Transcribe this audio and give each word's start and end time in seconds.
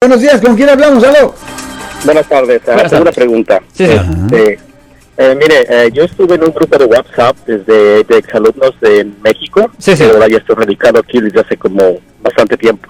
Buenos 0.00 0.20
días, 0.20 0.40
¿con 0.40 0.54
quién 0.54 0.68
hablamos? 0.68 1.02
¿Aló? 1.02 1.34
Buenas 2.04 2.28
tardes. 2.28 2.62
Ah, 2.68 2.72
Buenas 2.74 2.90
tengo 2.92 3.02
una 3.02 3.10
pregunta. 3.10 3.60
Sí, 3.72 3.84
señor. 3.84 4.04
Este, 4.30 4.58
eh, 5.16 5.34
mire, 5.34 5.66
eh, 5.68 5.90
yo 5.92 6.04
estuve 6.04 6.36
en 6.36 6.44
un 6.44 6.52
grupo 6.52 6.78
de 6.78 6.84
WhatsApp 6.84 7.36
desde 7.44 8.04
de 8.04 8.16
exalumnos 8.18 8.78
de 8.80 9.04
México, 9.24 9.68
Sí, 9.78 9.96
sí. 9.96 10.04
pero 10.04 10.14
ahora 10.14 10.28
ya 10.28 10.36
estoy 10.36 10.54
radicado 10.54 11.00
aquí 11.00 11.20
desde 11.20 11.40
hace 11.40 11.56
como 11.56 11.98
bastante 12.22 12.56
tiempo. 12.56 12.88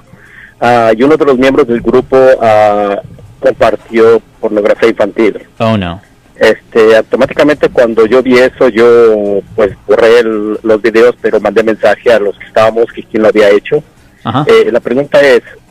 Ah, 0.61 0.93
y 0.95 1.03
uno 1.03 1.17
de 1.17 1.25
los 1.25 1.39
miembros 1.39 1.67
del 1.67 1.81
grupo 1.81 2.15
ah, 2.43 3.01
compartió 3.41 4.21
pornografía 4.39 4.91
infantil. 4.91 5.47
Oh, 5.61 5.79
no. 5.79 6.03
Este, 6.37 6.95
automáticamente 6.95 7.71
cuando 7.71 8.05
yo 8.05 8.23
vi 8.23 8.37
eso, 8.37 8.69
yo 8.69 9.41
pues 9.57 9.71
borré 9.87 10.19
el- 10.21 10.59
los 10.63 10.83
videos, 10.83 11.15
pero 11.23 11.41
mandé 11.41 11.63
mensaje 11.63 12.13
a 12.13 12.19
los 12.19 12.39
que 12.39 12.45
estábamos 12.45 12.85
que 12.95 13.03
quién 13.05 13.23
lo 13.23 13.31
había 13.31 13.49
hecho. 13.49 13.83
Ajá. 14.25 14.45
Eh, 14.47 14.69
la 14.71 14.81
pregunta 14.81 15.23
es, 15.23 15.41
¿a 15.43 15.68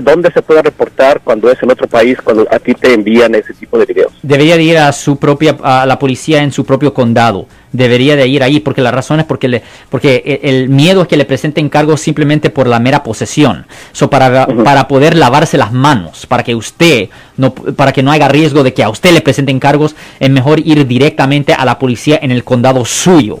dónde 0.00 0.30
se 0.32 0.42
puede 0.42 0.62
reportar 0.62 1.20
cuando 1.22 1.50
es 1.50 1.62
en 1.62 1.70
otro 1.70 1.86
país, 1.86 2.18
cuando 2.22 2.46
a 2.50 2.58
ti 2.58 2.74
te 2.74 2.92
envían 2.92 3.34
ese 3.34 3.54
tipo 3.54 3.78
de 3.78 3.86
videos? 3.86 4.12
Debería 4.22 4.56
de 4.56 4.62
ir 4.62 4.78
a 4.78 4.92
su 4.92 5.16
propia, 5.16 5.56
a 5.62 5.86
la 5.86 5.98
policía 5.98 6.42
en 6.42 6.52
su 6.52 6.64
propio 6.64 6.92
condado. 6.92 7.46
Debería 7.72 8.16
de 8.16 8.26
ir 8.26 8.42
ahí 8.42 8.60
porque 8.60 8.80
la 8.80 8.90
razón 8.90 9.20
es 9.20 9.26
porque 9.26 9.48
le, 9.48 9.62
porque 9.90 10.22
e- 10.24 10.48
el 10.48 10.68
miedo 10.68 11.02
es 11.02 11.08
que 11.08 11.16
le 11.16 11.24
presenten 11.24 11.68
cargos 11.68 12.00
simplemente 12.00 12.50
por 12.50 12.66
la 12.66 12.78
mera 12.78 13.02
posesión. 13.02 13.66
So, 13.92 14.08
para, 14.08 14.46
para 14.46 14.88
poder 14.88 15.16
lavarse 15.16 15.58
las 15.58 15.72
manos, 15.72 16.26
para 16.26 16.42
que 16.42 16.54
usted 16.54 17.08
no, 17.36 17.52
para 17.54 17.92
que 17.92 18.02
no 18.02 18.10
haya 18.12 18.28
riesgo 18.28 18.62
de 18.62 18.72
que 18.72 18.82
a 18.82 18.88
usted 18.88 19.12
le 19.12 19.20
presenten 19.20 19.60
cargos, 19.60 19.94
es 20.20 20.30
mejor 20.30 20.60
ir 20.60 20.86
directamente 20.86 21.52
a 21.52 21.64
la 21.64 21.78
policía 21.78 22.18
en 22.22 22.30
el 22.30 22.44
condado 22.44 22.84
suyo. 22.84 23.40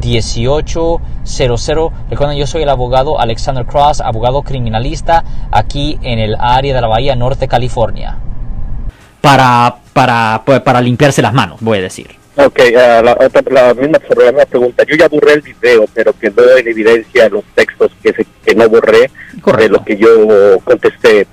1-800-530-1800. 0.00 1.92
Recuerden, 2.10 2.36
yo 2.38 2.46
soy 2.46 2.62
el 2.62 2.68
abogado 2.68 3.18
Alexander 3.20 3.64
Cross, 3.66 4.00
abogado 4.00 4.42
criminalista 4.42 5.24
aquí 5.50 5.98
en 6.02 6.18
el 6.18 6.36
área 6.38 6.74
de 6.74 6.80
la 6.80 6.86
Bahía 6.88 7.14
Norte, 7.16 7.48
California. 7.48 8.16
Para, 9.20 9.76
para, 9.92 10.42
pues, 10.44 10.60
para 10.60 10.80
limpiarse 10.80 11.20
las 11.22 11.32
manos, 11.34 11.58
voy 11.60 11.78
a 11.78 11.82
decir. 11.82 12.08
Ok, 12.36 12.58
ah, 12.78 13.02
la, 13.04 13.12
otra- 13.12 13.42
la 13.50 13.74
misma, 13.74 13.98
sobre 14.08 14.26
la 14.26 14.32
misma 14.32 14.46
pregunta. 14.46 14.84
Yo 14.88 14.96
ya 14.96 15.08
borré 15.08 15.34
el 15.34 15.42
video, 15.42 15.84
pero 15.92 16.12
quedó 16.18 16.56
en 16.56 16.66
evidencia 16.68 17.28
los 17.28 17.44
textos 17.54 17.90
que, 18.02 18.12
se, 18.14 18.24
que 18.44 18.54
no 18.54 18.68
borré 18.68 19.10
de 19.32 19.40
Correcto. 19.42 19.72
lo 19.74 19.84
que 19.84 19.96
yo 19.96 20.08
contesté. 20.64 21.26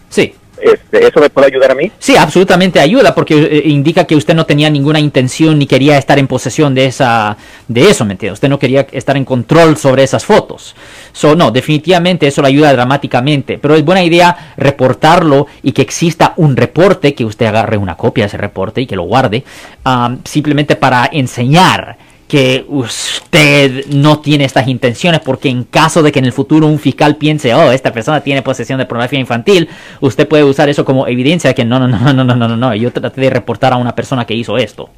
Este, 0.74 1.08
¿Eso 1.08 1.20
me 1.20 1.30
puede 1.30 1.48
ayudar 1.48 1.72
a 1.72 1.76
mí? 1.76 1.92
Sí, 2.00 2.16
absolutamente 2.16 2.80
ayuda 2.80 3.16
porque 3.16 3.36
eh, 3.36 3.64
indica 3.66 4.06
que 4.06 4.16
usted 4.16 4.34
no 4.36 4.46
tenía 4.46 4.70
ninguna 4.70 5.00
intención 5.00 5.58
ni 5.58 5.66
quería 5.66 5.98
estar 5.98 6.20
en 6.20 6.28
posesión 6.28 6.74
de 6.76 6.86
esa 6.86 7.38
de 7.68 7.90
eso, 7.90 8.06
¿me? 8.06 8.32
Usted 8.32 8.50
no 8.50 8.60
quería 8.60 8.88
estar 8.92 9.18
en 9.18 9.26
control 9.26 9.78
sobre 9.78 10.04
esas 10.04 10.26
fotos. 10.26 10.76
So, 11.12 11.36
no, 11.36 11.52
definitivamente 11.52 12.28
eso 12.28 12.42
le 12.42 12.50
ayuda 12.50 12.74
dramáticamente, 12.74 13.58
pero 13.58 13.76
es 13.76 13.84
buena 13.84 14.04
idea 14.04 14.54
reportarlo 14.58 15.48
y 15.64 15.72
que 15.72 15.82
exista 15.82 16.34
un 16.38 16.56
reporte, 16.56 17.14
que 17.14 17.26
usted 17.26 17.46
agarre 17.46 17.78
una 17.78 17.96
copia 17.96 18.24
de 18.24 18.28
ese 18.28 18.38
reporte 18.38 18.82
y 18.82 18.88
que 18.88 18.96
lo 18.96 19.04
guarde, 19.04 19.44
um, 19.86 20.20
simplemente 20.24 20.76
para 20.76 21.10
enseñar 21.12 21.98
que 22.28 22.66
usted 22.68 23.88
no 23.88 24.20
tiene 24.20 24.44
estas 24.44 24.68
intenciones 24.68 25.22
porque 25.22 25.50
en 25.50 25.64
caso 25.64 26.04
de 26.04 26.12
que 26.12 26.20
en 26.20 26.26
el 26.26 26.34
futuro 26.34 26.68
un 26.68 26.80
fiscal 26.80 27.16
piense, 27.16 27.54
oh, 27.54 27.72
esta 27.72 27.94
persona 27.94 28.22
tiene 28.22 28.42
posesión 28.42 28.80
de 28.80 28.86
pornografía 28.86 29.20
infantil, 29.20 29.70
usted 30.02 30.28
puede 30.28 30.44
usar 30.44 30.70
eso 30.70 30.84
como 30.84 31.08
evidencia 31.08 31.50
de 31.50 31.56
que 31.56 31.66
no, 31.66 31.80
no, 31.80 31.88
no, 31.88 31.98
no, 32.00 32.24
no, 32.24 32.36
no, 32.36 32.48
no, 32.48 32.58
no, 32.58 32.76
yo 32.76 32.92
traté 32.92 33.22
de 33.22 33.30
reportar 33.30 33.74
a 33.74 33.78
una 33.78 33.96
persona 33.96 34.26
que 34.26 34.34
hizo 34.34 34.58
esto. 34.58 34.90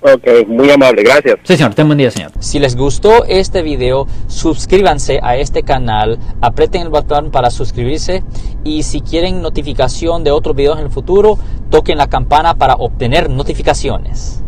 Ok, 0.00 0.46
muy 0.46 0.70
amable, 0.70 1.02
gracias. 1.02 1.38
Sí, 1.42 1.56
señor, 1.56 1.74
ten 1.74 1.88
buen 1.88 1.98
día, 1.98 2.10
señor. 2.10 2.30
Si 2.38 2.60
les 2.60 2.76
gustó 2.76 3.24
este 3.24 3.62
video, 3.62 4.06
suscríbanse 4.28 5.18
a 5.22 5.36
este 5.36 5.64
canal, 5.64 6.18
aprieten 6.40 6.82
el 6.82 6.88
botón 6.88 7.32
para 7.32 7.50
suscribirse 7.50 8.22
y 8.62 8.84
si 8.84 9.00
quieren 9.00 9.42
notificación 9.42 10.22
de 10.22 10.30
otros 10.30 10.54
videos 10.54 10.78
en 10.78 10.84
el 10.84 10.90
futuro, 10.90 11.38
toquen 11.70 11.98
la 11.98 12.06
campana 12.06 12.54
para 12.54 12.74
obtener 12.74 13.28
notificaciones. 13.28 14.44